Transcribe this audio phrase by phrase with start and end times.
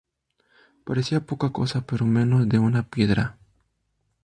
[0.87, 3.23] Parecía poca cosa, pero menos da una piedra